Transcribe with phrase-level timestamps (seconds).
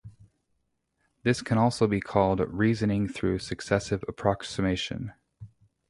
[1.21, 5.13] This can also be called reasoning through successive approximation.